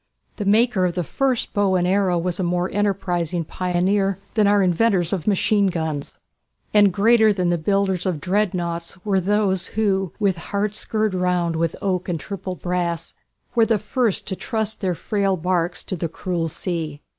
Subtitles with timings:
[0.37, 4.63] The maker of the first bow and arrow was a more enterprising pioneer than our
[4.63, 6.17] inventors of machine guns.
[6.73, 11.75] And greater than the builders of "Dreadnoughts" were those who "with hearts girt round with
[11.83, 13.13] oak and triple brass"
[13.53, 16.99] were the first to trust their frail barques to "the cruel sea."